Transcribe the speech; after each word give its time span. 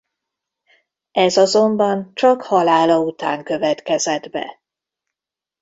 Ez 1.11 1.37
azonban 1.37 2.11
csak 2.13 2.41
halála 2.41 2.99
után 2.99 3.43
következett 3.43 4.29
be. 4.29 4.61